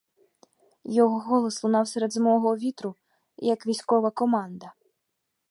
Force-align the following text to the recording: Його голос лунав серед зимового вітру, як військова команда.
Його 0.83 1.19
голос 1.19 1.63
лунав 1.63 1.87
серед 1.87 2.13
зимового 2.13 2.55
вітру, 2.57 2.95
як 3.37 3.67
військова 3.67 4.11
команда. 4.11 4.73